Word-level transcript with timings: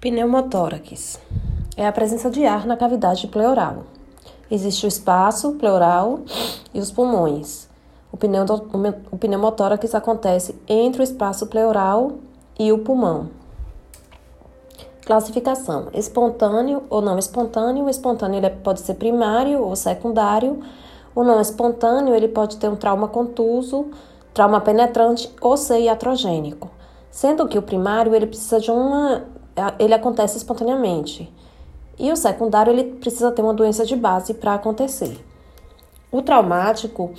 Pneumotórax 0.00 1.20
é 1.76 1.86
a 1.86 1.92
presença 1.92 2.30
de 2.30 2.46
ar 2.46 2.66
na 2.66 2.74
cavidade 2.74 3.26
pleural. 3.26 3.84
Existe 4.50 4.86
o 4.86 4.88
espaço 4.88 5.52
pleural 5.56 6.20
e 6.72 6.80
os 6.80 6.90
pulmões. 6.90 7.68
O, 8.10 8.16
pneu, 8.16 8.46
o 9.10 9.18
pneumotórax 9.18 9.94
acontece 9.94 10.58
entre 10.66 11.02
o 11.02 11.04
espaço 11.04 11.48
pleural 11.48 12.12
e 12.58 12.72
o 12.72 12.78
pulmão. 12.78 13.28
Classificação: 15.04 15.88
espontâneo 15.92 16.82
ou 16.88 17.02
não 17.02 17.18
espontâneo. 17.18 17.84
O 17.84 17.90
espontâneo 17.90 18.38
ele 18.38 18.48
pode 18.48 18.80
ser 18.80 18.94
primário 18.94 19.62
ou 19.62 19.76
secundário. 19.76 20.62
O 21.14 21.22
não 21.22 21.42
espontâneo 21.42 22.14
ele 22.14 22.28
pode 22.28 22.56
ter 22.56 22.70
um 22.70 22.76
trauma 22.76 23.06
contuso, 23.06 23.90
trauma 24.32 24.62
penetrante 24.62 25.30
ou 25.42 25.58
ser 25.58 25.80
iatrogênico. 25.80 26.70
Sendo 27.10 27.46
que 27.46 27.58
o 27.58 27.62
primário 27.62 28.14
ele 28.14 28.26
precisa 28.26 28.58
de 28.58 28.70
uma 28.70 29.24
ele 29.78 29.94
acontece 29.94 30.36
espontaneamente. 30.36 31.32
E 31.98 32.10
o 32.10 32.16
secundário, 32.16 32.72
ele 32.72 32.84
precisa 32.84 33.30
ter 33.30 33.42
uma 33.42 33.54
doença 33.54 33.84
de 33.84 33.94
base 33.94 34.34
para 34.34 34.54
acontecer. 34.54 35.24
O 36.10 36.22
traumático 36.22 37.12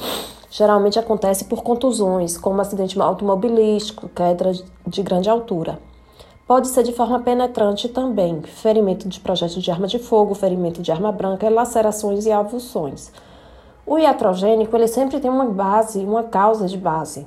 geralmente 0.49 0.99
acontece 0.99 1.45
por 1.45 1.63
contusões, 1.63 2.37
como 2.37 2.59
acidente 2.59 2.99
automobilístico, 2.99 4.09
queda 4.09 4.51
de 4.85 5.01
grande 5.01 5.29
altura. 5.29 5.79
Pode 6.45 6.67
ser 6.67 6.83
de 6.83 6.91
forma 6.91 7.19
penetrante 7.21 7.87
também, 7.87 8.41
ferimento 8.41 9.07
de 9.07 9.19
projeto 9.21 9.61
de 9.61 9.71
arma 9.71 9.87
de 9.87 9.97
fogo, 9.97 10.35
ferimento 10.35 10.81
de 10.81 10.91
arma 10.91 11.09
branca, 11.09 11.49
lacerações 11.49 12.25
e 12.25 12.31
avulsões. 12.31 13.11
O 13.85 13.97
iatrogênico, 13.97 14.75
ele 14.75 14.87
sempre 14.87 15.19
tem 15.19 15.31
uma 15.31 15.45
base, 15.45 15.99
uma 15.99 16.23
causa 16.23 16.67
de 16.67 16.77
base. 16.77 17.25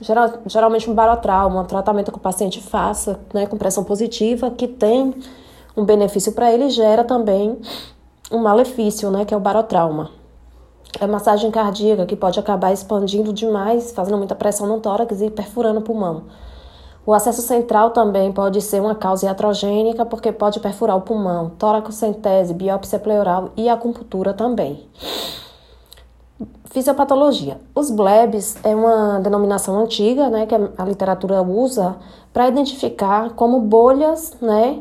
Geral, 0.00 0.30
geralmente 0.46 0.90
um 0.90 0.94
barotrauma, 0.94 1.60
um 1.60 1.64
tratamento 1.64 2.10
que 2.10 2.16
o 2.16 2.20
paciente 2.20 2.60
faça, 2.60 3.20
né, 3.34 3.46
com 3.46 3.58
pressão 3.58 3.84
positiva, 3.84 4.50
que 4.50 4.66
tem 4.66 5.14
um 5.76 5.84
benefício 5.84 6.32
para 6.32 6.50
ele, 6.52 6.70
gera 6.70 7.04
também 7.04 7.58
um 8.32 8.38
malefício, 8.38 9.10
né, 9.10 9.24
que 9.24 9.34
é 9.34 9.36
o 9.36 9.40
barotrauma. 9.40 10.10
É 10.98 11.06
massagem 11.06 11.50
cardíaca 11.50 12.06
que 12.06 12.16
pode 12.16 12.40
acabar 12.40 12.72
expandindo 12.72 13.32
demais, 13.32 13.92
fazendo 13.92 14.16
muita 14.16 14.34
pressão 14.34 14.66
no 14.66 14.80
tórax 14.80 15.20
e 15.20 15.30
perfurando 15.30 15.80
o 15.80 15.82
pulmão. 15.82 16.24
O 17.06 17.12
acesso 17.14 17.42
central 17.42 17.90
também 17.90 18.32
pode 18.32 18.60
ser 18.60 18.80
uma 18.80 18.94
causa 18.94 19.26
iatrogênica, 19.26 20.04
porque 20.04 20.32
pode 20.32 20.60
perfurar 20.60 20.96
o 20.96 21.00
pulmão, 21.02 21.50
toracocentese, 21.50 22.54
biópsia 22.54 22.98
pleural 22.98 23.50
e 23.56 23.68
acupuntura 23.68 24.32
também. 24.34 24.86
Fisiopatologia. 26.66 27.60
Os 27.74 27.90
blebs 27.90 28.56
é 28.62 28.74
uma 28.74 29.18
denominação 29.20 29.78
antiga, 29.78 30.28
né, 30.28 30.46
que 30.46 30.54
a 30.54 30.84
literatura 30.84 31.42
usa 31.42 31.96
para 32.32 32.48
identificar 32.48 33.30
como 33.30 33.60
bolhas, 33.60 34.34
né, 34.40 34.78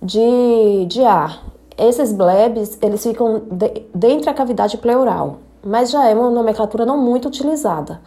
de, 0.00 0.86
de 0.86 1.02
ar. 1.04 1.42
Esses 1.76 2.12
blebs, 2.12 2.78
eles 2.82 3.02
ficam 3.02 3.42
de, 3.50 3.86
dentro 3.94 4.26
da 4.26 4.34
cavidade 4.34 4.76
pleural, 4.76 5.38
mas 5.64 5.90
já 5.90 6.06
é 6.06 6.14
uma 6.14 6.30
nomenclatura 6.30 6.84
não 6.84 6.98
muito 6.98 7.28
utilizada. 7.28 8.00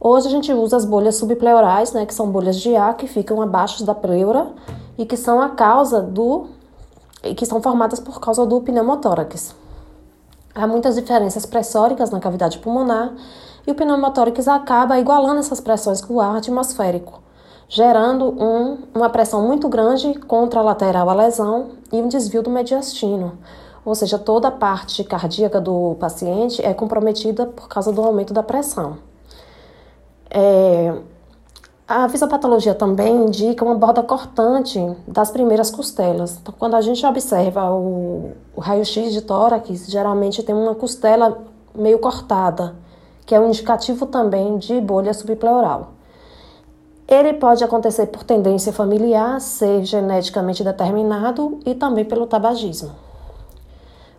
Hoje 0.00 0.28
a 0.28 0.30
gente 0.30 0.50
usa 0.52 0.78
as 0.78 0.84
bolhas 0.86 1.16
subpleurais, 1.16 1.92
né, 1.92 2.06
que 2.06 2.14
são 2.14 2.30
bolhas 2.30 2.56
de 2.56 2.74
ar 2.74 2.96
que 2.96 3.06
ficam 3.06 3.42
abaixo 3.42 3.84
da 3.84 3.94
pleura 3.94 4.48
e 4.96 5.04
que 5.04 5.16
são 5.16 5.40
a 5.40 5.50
causa 5.50 6.00
do 6.00 6.46
que 7.36 7.44
são 7.44 7.60
formadas 7.60 8.00
por 8.00 8.18
causa 8.18 8.46
do 8.46 8.62
pneumotórax. 8.62 9.59
Há 10.54 10.66
muitas 10.66 10.96
diferenças 10.96 11.46
pressóricas 11.46 12.10
na 12.10 12.18
cavidade 12.18 12.58
pulmonar 12.58 13.12
e 13.66 13.70
o 13.70 13.74
pneumotórax 13.74 14.48
acaba 14.48 14.98
igualando 14.98 15.38
essas 15.38 15.60
pressões 15.60 16.00
com 16.00 16.14
o 16.14 16.20
ar 16.20 16.36
atmosférico, 16.36 17.22
gerando 17.68 18.26
um, 18.26 18.78
uma 18.94 19.08
pressão 19.08 19.46
muito 19.46 19.68
grande 19.68 20.12
contra 20.20 20.58
a 20.58 20.62
lateral 20.62 21.08
a 21.08 21.14
lesão 21.14 21.70
e 21.92 21.96
um 21.96 22.08
desvio 22.08 22.42
do 22.42 22.50
mediastino, 22.50 23.38
ou 23.84 23.94
seja, 23.94 24.18
toda 24.18 24.48
a 24.48 24.52
parte 24.52 25.04
cardíaca 25.04 25.60
do 25.60 25.96
paciente 26.00 26.64
é 26.64 26.74
comprometida 26.74 27.46
por 27.46 27.68
causa 27.68 27.92
do 27.92 28.02
aumento 28.02 28.34
da 28.34 28.42
pressão. 28.42 28.98
É, 30.28 30.94
a 31.90 32.08
fisiopatologia 32.08 32.72
também 32.72 33.24
indica 33.24 33.64
uma 33.64 33.74
borda 33.74 34.00
cortante 34.00 34.78
das 35.08 35.32
primeiras 35.32 35.72
costelas. 35.72 36.38
Então, 36.40 36.54
quando 36.56 36.76
a 36.76 36.80
gente 36.80 37.04
observa 37.04 37.68
o, 37.72 38.30
o 38.54 38.60
raio-x 38.60 39.12
de 39.12 39.20
tórax, 39.20 39.90
geralmente 39.90 40.40
tem 40.44 40.54
uma 40.54 40.72
costela 40.72 41.42
meio 41.74 41.98
cortada, 41.98 42.76
que 43.26 43.34
é 43.34 43.40
um 43.40 43.48
indicativo 43.48 44.06
também 44.06 44.56
de 44.56 44.80
bolha 44.80 45.12
subpleural. 45.12 45.94
Ele 47.08 47.32
pode 47.32 47.64
acontecer 47.64 48.06
por 48.06 48.22
tendência 48.22 48.72
familiar, 48.72 49.40
ser 49.40 49.84
geneticamente 49.84 50.62
determinado 50.62 51.58
e 51.66 51.74
também 51.74 52.04
pelo 52.04 52.24
tabagismo. 52.24 52.92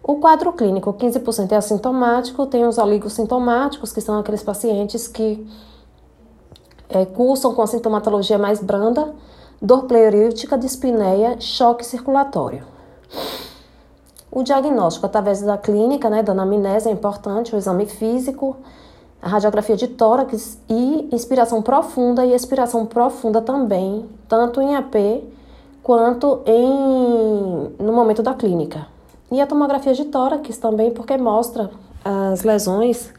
O 0.04 0.18
quadro 0.18 0.52
clínico, 0.52 0.92
15% 0.92 1.54
é 1.54 1.56
assintomático, 1.56 2.46
tem 2.48 2.66
os 2.66 2.78
oligossintomáticos, 2.78 3.94
que 3.94 4.02
são 4.02 4.20
aqueles 4.20 4.44
pacientes 4.44 5.08
que 5.08 5.48
é, 6.94 7.06
cursam 7.06 7.54
com 7.54 7.66
sintomatologia 7.66 8.38
mais 8.38 8.62
branda, 8.62 9.14
dor 9.62 9.84
pleurítica, 9.84 10.58
dispneia, 10.58 11.40
choque 11.40 11.86
circulatório. 11.86 12.64
O 14.32 14.44
diagnóstico 14.44 15.06
através 15.06 15.42
da 15.42 15.58
clínica, 15.58 16.10
né, 16.10 16.24
da 16.24 16.32
anamnese 16.32 16.88
é 16.88 16.92
importante, 16.92 17.54
o 17.54 17.58
exame 17.58 17.86
físico, 17.86 18.56
a 19.22 19.28
radiografia 19.28 19.76
de 19.76 19.88
tórax 19.88 20.58
e 20.70 21.10
inspiração 21.12 21.62
profunda 21.62 22.26
e 22.26 22.34
expiração 22.34 22.86
profunda 22.86 23.42
também, 23.42 24.06
tanto 24.28 24.62
em 24.62 24.76
AP 24.76 24.96
quanto 25.84 26.42
em, 26.46 27.76
no 27.78 27.92
momento 27.92 28.24
da 28.24 28.34
clínica. 28.34 28.88
E 29.32 29.40
a 29.40 29.48
tomografia 29.48 29.94
de 29.94 30.06
tórax 30.06 30.58
também, 30.58 30.92
porque 30.92 31.18
mostra 31.18 31.70
as 32.04 32.44
lesões 32.44 33.14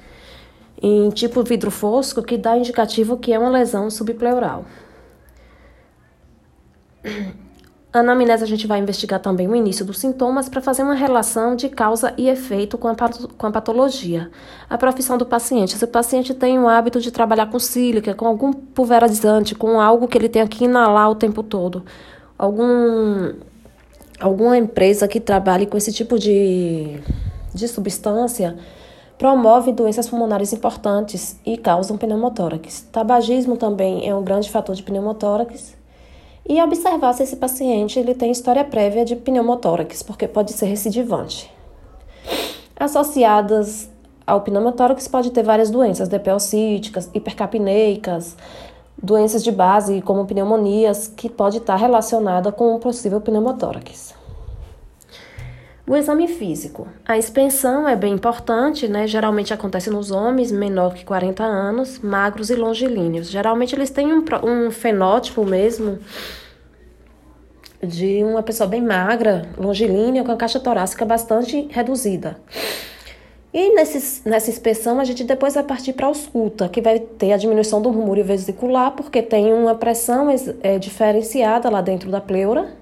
em 0.83 1.09
tipo 1.11 1.45
vidro 1.45 1.71
fosco, 1.71 2.23
que 2.23 2.37
dá 2.37 2.57
indicativo 2.57 3.17
que 3.17 3.33
é 3.33 3.39
uma 3.39 3.49
lesão 3.49 3.89
subpleural. 3.89 4.65
A 7.93 8.01
anamnese 8.01 8.43
a 8.43 8.47
gente 8.47 8.67
vai 8.67 8.81
investigar 8.81 9.21
também 9.21 9.47
o 9.47 9.55
início 9.55 9.85
dos 9.85 9.99
sintomas 9.99 10.49
para 10.49 10.63
fazer 10.63 10.83
uma 10.83 10.95
relação 10.95 11.55
de 11.55 11.69
causa 11.69 12.15
e 12.17 12.29
efeito 12.29 12.79
com 12.79 12.89
a, 12.89 12.97
com 12.97 13.47
a 13.47 13.51
patologia. 13.51 14.31
A 14.69 14.79
profissão 14.79 15.19
do 15.19 15.27
paciente. 15.27 15.77
Se 15.77 15.85
o 15.85 15.89
paciente 15.89 16.33
tem 16.33 16.59
o 16.59 16.67
hábito 16.67 17.01
de 17.01 17.11
trabalhar 17.13 17.47
com 17.47 17.59
sílica, 17.59 18.15
com 18.15 18.27
algum 18.27 18.51
pulverizante, 18.53 19.55
com 19.55 19.79
algo 19.79 20.09
que 20.09 20.17
ele 20.17 20.29
tenha 20.29 20.49
que 20.49 20.65
inalar 20.65 21.11
o 21.11 21.15
tempo 21.15 21.43
todo, 21.43 21.85
algum, 22.39 23.35
alguma 24.19 24.57
empresa 24.57 25.07
que 25.07 25.21
trabalhe 25.21 25.67
com 25.67 25.77
esse 25.77 25.93
tipo 25.93 26.19
de, 26.19 26.99
de 27.55 27.69
substância, 27.69 28.57
promove 29.23 29.71
doenças 29.71 30.09
pulmonares 30.09 30.53
importantes 30.53 31.39
e 31.47 31.57
causam 31.57 31.97
pneumotórax. 31.97 32.89
Tabagismo 32.91 33.57
também 33.57 34.05
é 34.05 34.13
um 34.13 34.25
grande 34.25 34.51
fator 34.51 34.75
de 34.75 34.83
pneumotórax. 34.83 35.77
E 36.45 36.61
observar 36.61 37.13
se 37.13 37.23
esse 37.23 37.37
paciente 37.37 38.01
ele 38.01 38.17
tem 38.17 38.33
história 38.33 38.65
prévia 38.65 39.05
de 39.05 39.15
pneumotórax, 39.15 40.03
porque 40.03 40.27
pode 40.27 40.53
ser 40.53 40.67
recidivante. 40.67 41.49
Associadas 42.75 43.89
ao 44.27 44.41
pneumotórax 44.41 45.07
pode 45.07 45.31
ter 45.31 45.45
várias 45.45 45.71
doenças 45.71 46.09
depeocíticas, 46.09 47.09
hipercapneicas, 47.15 48.37
doenças 49.01 49.45
de 49.45 49.53
base 49.53 50.03
como 50.03 50.27
pneumonias, 50.27 51.07
que 51.07 51.31
pode 51.31 51.59
estar 51.59 51.77
relacionada 51.77 52.51
com 52.51 52.75
um 52.75 52.81
possível 52.81 53.21
pneumotórax. 53.21 54.21
O 55.87 55.97
exame 55.97 56.29
físico. 56.29 56.87
A 57.05 57.19
expensão 57.19 57.89
é 57.89 57.97
bem 57.97 58.15
importante, 58.15 58.87
né? 58.87 59.07
Geralmente 59.07 59.53
acontece 59.53 59.91
nos 59.91 60.13
homens 60.13 60.53
menor 60.53 60.95
que 60.95 61.05
40 61.05 61.43
anos, 61.43 61.99
magros 61.99 62.51
e 62.51 62.55
longilíneos. 62.55 63.29
Geralmente 63.29 63.75
eles 63.75 63.91
têm 63.91 64.13
um, 64.13 64.25
um 64.45 64.71
fenótipo 64.71 65.45
mesmo 65.45 65.99
de 67.83 68.23
uma 68.23 68.45
pessoa 68.45 68.69
bem 68.69 68.81
magra, 68.81 69.49
longilínea, 69.59 70.23
com 70.23 70.31
a 70.31 70.37
caixa 70.37 70.61
torácica 70.61 71.05
bastante 71.05 71.67
reduzida. 71.71 72.37
E 73.53 73.75
nesse, 73.75 74.27
nessa 74.27 74.49
inspeção, 74.49 75.01
a 75.01 75.05
gente 75.05 75.25
depois 75.25 75.55
vai 75.55 75.65
partir 75.65 75.93
para 75.93 76.07
a 76.07 76.09
ausculta, 76.09 76.69
que 76.69 76.81
vai 76.81 77.01
ter 77.01 77.33
a 77.33 77.37
diminuição 77.37 77.83
do 77.83 77.93
murmúrio 77.93 78.25
vesicular, 78.25 78.93
porque 78.93 79.21
tem 79.21 79.53
uma 79.53 79.75
pressão 79.75 80.29
é, 80.63 80.79
diferenciada 80.79 81.69
lá 81.69 81.83
dentro 81.83 82.11
da 82.11 82.21
pleura, 82.21 82.73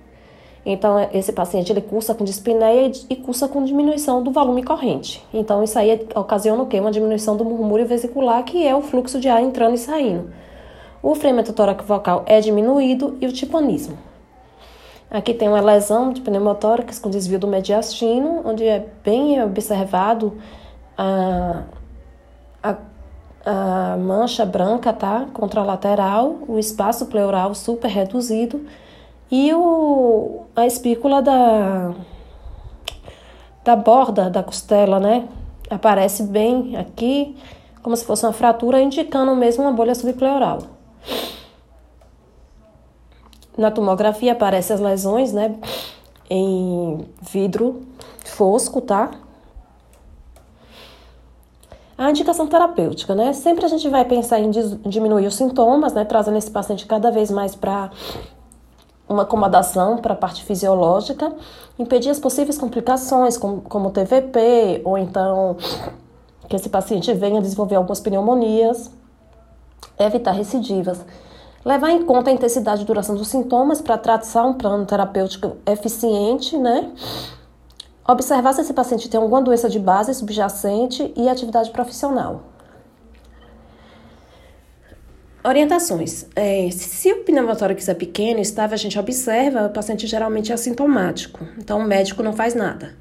então, 0.65 1.09
esse 1.13 1.33
paciente 1.33 1.73
ele 1.73 1.81
cursa 1.81 2.15
com 2.15 2.23
dispneia 2.23 2.93
e 3.09 3.17
cursa 3.17 3.49
com 3.49 3.65
diminuição 3.65 4.23
do 4.23 4.31
volume 4.31 4.63
corrente. 4.63 5.25
Então, 5.33 5.65
isso 5.65 5.79
aí 5.79 6.07
ocasiona 6.15 6.63
o 6.63 6.67
quê? 6.67 6.79
Uma 6.79 6.91
diminuição 6.91 7.37
do 7.37 7.45
murmúrio 7.45 7.87
vesicular, 7.87 8.43
que 8.45 8.67
é 8.67 8.77
o 8.77 8.83
fluxo 8.83 9.19
de 9.19 9.29
ar 9.29 9.43
entrando 9.43 9.75
e 9.75 9.79
saindo. 9.79 10.31
O 11.03 11.15
fremento 11.15 11.55
vocal 11.85 12.25
é 12.27 12.41
diminuído 12.41 13.17
e 13.23 13.27
o 13.27 13.33
tipanismo. 13.33 13.97
Aqui 15.11 15.33
tem 15.33 15.49
uma 15.49 15.61
lesão 15.61 16.13
de 16.13 16.21
pneumotórax 16.21 16.99
com 16.99 17.09
desvio 17.09 17.39
do 17.39 17.49
mediastino, 17.49 18.43
onde 18.45 18.65
é 18.65 18.87
bem 19.03 19.43
observado 19.43 20.37
a, 20.97 21.63
a, 22.63 22.77
a 23.45 23.97
mancha 23.97 24.45
branca, 24.45 24.93
tá? 24.93 25.27
Contralateral, 25.33 26.37
o 26.47 26.59
espaço 26.59 27.07
pleural 27.07 27.55
super 27.55 27.89
reduzido 27.89 28.61
E 29.31 29.55
o, 29.55 30.43
a 30.57 30.67
espícula 30.67 31.23
da, 31.23 31.95
da 33.65 33.77
borda 33.77 34.29
da 34.29 34.43
costela, 34.43 34.99
né? 34.99 35.29
Aparece 35.71 36.25
bem 36.25 36.77
aqui, 36.77 37.37
como 37.83 37.97
se 37.97 38.05
fosse 38.05 38.27
uma 38.27 38.33
fratura, 38.33 38.83
indicando 38.83 39.35
mesmo 39.37 39.63
uma 39.63 39.73
bolha 39.73 39.95
subpleural. 39.95 40.63
Na 43.57 43.71
tomografia 43.71 44.33
aparecem 44.33 44.75
as 44.75 44.81
lesões, 44.81 45.33
né? 45.33 45.55
Em 46.29 47.07
vidro 47.23 47.83
fosco, 48.25 48.81
tá? 48.81 49.11
A 51.97 52.11
indicação 52.11 52.47
terapêutica, 52.47 53.15
né? 53.15 53.33
Sempre 53.33 53.65
a 53.65 53.69
gente 53.69 53.89
vai 53.89 54.05
pensar 54.05 54.41
em 54.41 54.51
diminuir 54.87 55.27
os 55.27 55.37
sintomas, 55.37 55.93
né? 55.93 56.05
Trazendo 56.05 56.39
esse 56.39 56.51
paciente 56.51 56.87
cada 56.87 57.11
vez 57.11 57.31
mais 57.31 57.55
para 57.55 57.91
uma 59.11 59.25
acomodação 59.25 59.99
para 59.99 60.15
a 60.15 60.17
parte 60.17 60.45
fisiológica, 60.45 61.33
impedir 61.77 62.11
as 62.11 62.21
possíveis 62.21 62.57
complicações, 62.57 63.37
como, 63.37 63.61
como 63.63 63.91
TVP, 63.91 64.83
ou 64.85 64.97
então 64.97 65.57
que 66.49 66.55
esse 66.55 66.69
paciente 66.69 67.13
venha 67.13 67.41
desenvolver 67.41 67.75
algumas 67.75 68.01
pneumonias, 68.01 68.91
evitar 69.99 70.33
recidivas. 70.33 71.05
Levar 71.65 71.91
em 71.91 72.05
conta 72.05 72.31
a 72.31 72.33
intensidade 72.33 72.83
e 72.83 72.85
duração 72.85 73.15
dos 73.15 73.29
sintomas 73.29 73.83
para 73.83 73.99
traçar 73.99 74.47
um 74.47 74.55
plano 74.55 74.87
terapêutico 74.87 75.57
eficiente, 75.67 76.57
né? 76.57 76.91
Observar 78.09 78.55
se 78.55 78.63
esse 78.63 78.73
paciente 78.73 79.09
tem 79.11 79.21
alguma 79.21 79.43
doença 79.43 79.69
de 79.69 79.79
base 79.79 80.15
subjacente 80.15 81.13
e 81.17 81.29
atividade 81.29 81.71
profissional. 81.71 82.50
Orientações. 85.43 86.27
É, 86.37 86.69
se 86.71 87.11
o 87.13 87.25
pneumotórax 87.25 87.89
é 87.89 87.95
pequeno, 87.95 88.41
estável, 88.41 88.75
a 88.75 88.79
gente 88.79 88.99
observa, 88.99 89.67
o 89.67 89.71
paciente 89.71 90.07
geralmente 90.07 90.53
é 90.53 90.55
assintomático. 90.55 91.47
Então, 91.57 91.79
o 91.79 91.85
médico 91.85 92.23
não 92.23 92.35
faz 92.35 92.55
nada. 92.55 92.95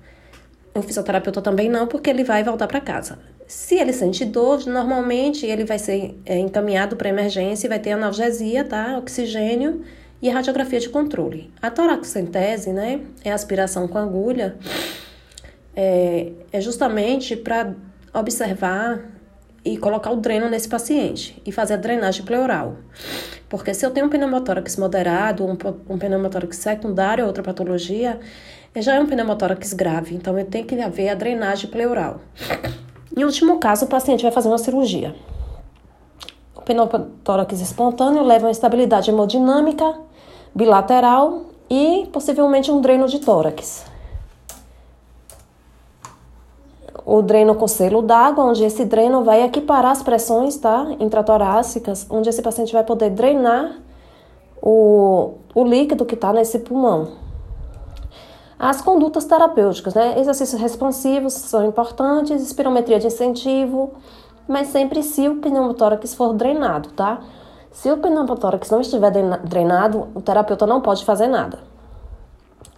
O 0.74 0.82
fisioterapeuta 0.82 1.42
também 1.42 1.68
não, 1.70 1.86
porque 1.86 2.10
ele 2.10 2.24
vai 2.24 2.44
voltar 2.44 2.68
para 2.68 2.80
casa. 2.80 3.20
Se 3.46 3.76
ele 3.76 3.92
sente 3.92 4.24
dor, 4.24 4.66
normalmente 4.66 5.46
ele 5.46 5.66
vai 5.66 5.80
ser 5.80 6.18
é, 6.26 6.38
encaminhado 6.38 6.96
para 6.96 7.10
emergência 7.10 7.68
e 7.68 7.70
vai 7.70 7.80
ter 7.80 7.92
analgesia, 7.92 8.64
tá? 8.64 8.98
Oxigênio 8.98 9.82
e 10.22 10.30
radiografia 10.30 10.80
de 10.80 10.88
controle. 10.90 11.52
A 11.62 11.70
toraxentese, 11.70 12.72
né, 12.72 13.02
é 13.24 13.32
aspiração 13.32 13.88
com 13.88 13.98
agulha, 13.98 14.56
é, 15.76 16.32
é 16.52 16.62
justamente 16.62 17.36
para 17.36 17.74
observar 18.14 19.04
e 19.64 19.78
colocar 19.78 20.12
o 20.12 20.16
dreno 20.16 20.50
nesse 20.50 20.68
paciente 20.68 21.42
e 21.46 21.52
fazer 21.52 21.76
a 21.76 21.78
drenagem 21.78 22.24
pleural. 22.24 22.76
Porque 23.48 23.74
se 23.74 23.86
eu 23.86 23.92
tenho 23.92 24.06
um 24.06 24.10
pneumotórax 24.10 24.78
moderado, 24.78 25.46
um, 25.46 25.58
um 25.90 25.98
pneumotórax 25.98 26.58
secundário, 26.58 27.26
outra 27.26 27.44
patologia, 27.44 28.20
já 28.76 28.96
é 28.96 29.00
um 29.00 29.06
pneumotórax 29.06 29.74
grave, 29.74 30.16
então 30.16 30.38
eu 30.38 30.46
tenho 30.46 30.66
que 30.66 30.80
haver 30.80 31.10
a 31.10 31.16
drenagem 31.16 31.70
pleural. 31.70 32.22
Em 33.16 33.24
último 33.24 33.60
caso, 33.60 33.86
o 33.86 33.90
paciente 33.90 34.22
vai 34.22 34.32
fazer 34.32 34.48
uma 34.48 34.58
cirurgia. 34.58 35.16
O 36.56 36.62
pneumotórax 36.62 37.60
espontâneo 37.60 38.24
leva 38.24 38.46
a 38.46 38.48
uma 38.48 38.52
estabilidade 38.52 39.10
hemodinâmica 39.10 40.00
bilateral 40.54 41.46
e 41.70 42.08
possivelmente 42.12 42.72
um 42.72 42.82
dreno 42.82 43.08
de 43.08 43.20
tórax. 43.20 43.89
O 47.06 47.22
dreno 47.22 47.56
com 47.56 47.68
selo 47.68 48.02
d'água, 48.02 48.44
onde 48.46 48.64
esse 48.64 48.86
dreno 48.86 49.24
vai 49.24 49.44
equiparar 49.44 49.92
as 49.92 50.04
pressões 50.04 50.58
tá, 50.58 50.88
intratorácicas, 51.00 52.06
onde 52.10 52.30
esse 52.30 52.42
paciente 52.42 52.74
vai 52.74 52.84
poder 52.84 53.10
drenar 53.10 53.76
o, 54.62 55.36
o 55.56 55.64
líquido 55.64 56.06
que 56.06 56.16
está 56.16 56.34
nesse 56.34 56.60
pulmão. 56.60 57.30
As 58.58 58.82
condutas 58.82 59.24
terapêuticas, 59.24 59.94
né? 59.94 60.20
Exercícios 60.20 60.60
responsivos 60.60 61.34
são 61.34 61.66
importantes, 61.66 62.42
espirometria 62.42 63.00
de 63.00 63.08
incentivo, 63.08 63.94
mas 64.48 64.68
sempre 64.68 65.02
se 65.02 65.30
o 65.30 65.36
pneumotórax 65.36 66.14
for 66.14 66.34
drenado, 66.34 66.90
tá? 66.90 67.22
Se 67.72 67.90
o 67.90 67.98
pneumotórax 67.98 68.70
não 68.70 68.82
estiver 68.82 69.12
drenado, 69.44 70.08
o 70.14 70.22
terapeuta 70.22 70.66
não 70.68 70.82
pode 70.82 71.06
fazer 71.06 71.28
nada, 71.28 71.60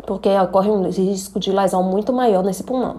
porque 0.05 0.29
ocorre 0.37 0.69
um 0.69 0.87
risco 0.87 1.39
de 1.39 1.51
lesão 1.51 1.81
muito 1.81 2.13
maior 2.13 2.43
nesse 2.43 2.63
pulmão. 2.63 2.97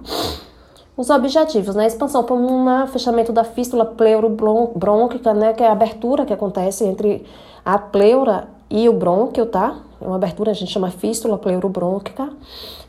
Os 0.95 1.09
objetivos, 1.09 1.75
né? 1.75 1.87
Expansão 1.87 2.23
pulmonar, 2.23 2.87
fechamento 2.87 3.33
da 3.33 3.45
fístula 3.45 3.87
pleurobrônquica, 3.87 5.33
né? 5.33 5.55
Que 5.55 5.63
é 5.63 5.69
a 5.69 5.73
abertura 5.73 6.27
que 6.27 6.35
acontece 6.35 6.85
entre 6.85 7.25
a 7.65 7.79
pleura 7.79 8.49
e 8.69 8.89
o 8.91 8.93
brônquio, 8.93 9.47
tá? 9.47 9.77
É 9.99 10.07
uma 10.07 10.17
abertura, 10.17 10.51
a 10.51 10.55
gente 10.55 10.71
chama 10.71 10.91
fístula 10.91 11.39
pleurobrônquica. 11.39 12.29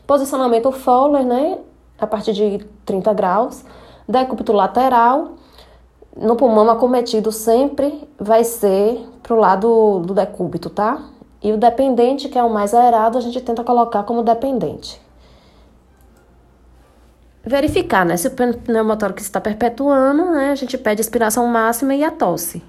Posicionamento 0.06 0.70
Fowler, 0.70 1.24
né? 1.24 1.58
A 1.98 2.06
partir 2.06 2.34
de 2.34 2.58
30 2.84 3.10
graus. 3.14 3.64
Decúbito 4.06 4.52
lateral. 4.52 5.32
No 6.14 6.36
pulmão 6.36 6.68
acometido 6.68 7.32
sempre 7.32 8.06
vai 8.20 8.44
ser 8.44 9.00
pro 9.22 9.36
lado 9.36 10.00
do 10.00 10.12
decúbito, 10.12 10.68
tá? 10.68 11.02
E 11.42 11.52
o 11.52 11.56
dependente, 11.56 12.28
que 12.28 12.38
é 12.38 12.42
o 12.42 12.52
mais 12.52 12.74
aerado, 12.74 13.16
a 13.16 13.20
gente 13.22 13.40
tenta 13.40 13.64
colocar 13.64 14.02
como 14.02 14.22
dependente 14.22 15.03
verificar, 17.46 18.04
né? 18.04 18.16
Se 18.16 18.28
o 18.28 18.30
pneumotórax 18.30 19.22
está 19.22 19.40
perpetuando, 19.40 20.30
né? 20.32 20.50
A 20.50 20.54
gente 20.54 20.78
pede 20.78 21.00
aspiração 21.00 21.46
máxima 21.46 21.94
e 21.94 22.02
a 22.02 22.10
tosse. 22.10 22.62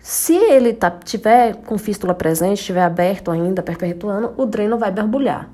Se 0.00 0.34
ele 0.34 0.72
tá, 0.72 0.90
tiver 0.90 1.56
com 1.56 1.76
fístula 1.76 2.14
presente, 2.14 2.60
estiver 2.60 2.82
aberto 2.82 3.30
ainda, 3.30 3.62
perpetuando, 3.62 4.32
o 4.36 4.46
dreno 4.46 4.78
vai 4.78 4.90
borbulhar. 4.90 5.48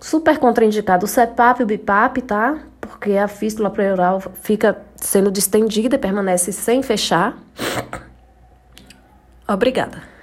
Super 0.00 0.38
contraindicado 0.38 1.04
o 1.04 1.08
CEPAP 1.08 1.60
e 1.60 1.62
o 1.64 1.66
BIPAP, 1.66 2.22
tá? 2.22 2.58
Porque 2.80 3.16
a 3.16 3.26
fístula 3.26 3.70
pleural 3.70 4.20
fica 4.42 4.78
sendo 4.96 5.30
distendida 5.30 5.96
e 5.96 5.98
permanece 5.98 6.52
sem 6.52 6.82
fechar. 6.82 7.36
Obrigada. 9.48 10.13